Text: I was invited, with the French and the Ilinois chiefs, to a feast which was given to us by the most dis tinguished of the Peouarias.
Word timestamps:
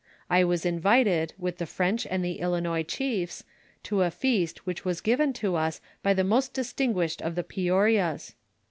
I 0.31 0.43
was 0.43 0.65
invited, 0.65 1.35
with 1.37 1.59
the 1.59 1.67
French 1.67 2.07
and 2.09 2.25
the 2.25 2.39
Ilinois 2.41 2.81
chiefs, 2.87 3.43
to 3.83 4.01
a 4.01 4.09
feast 4.09 4.65
which 4.65 4.83
was 4.83 4.99
given 4.99 5.31
to 5.33 5.55
us 5.55 5.79
by 6.01 6.15
the 6.15 6.23
most 6.23 6.53
dis 6.55 6.73
tinguished 6.73 7.21
of 7.23 7.35
the 7.35 7.43
Peouarias. 7.43 8.33